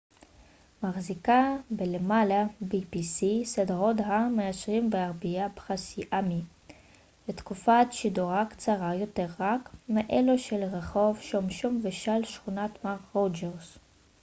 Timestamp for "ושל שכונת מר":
11.83-12.97